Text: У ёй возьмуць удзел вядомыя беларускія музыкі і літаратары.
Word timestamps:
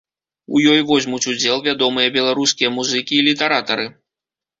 У 0.53 0.59
ёй 0.69 0.79
возьмуць 0.91 1.19
удзел 1.33 1.61
вядомыя 1.67 2.13
беларускія 2.15 2.69
музыкі 2.79 3.13
і 3.19 3.27
літаратары. 3.29 3.85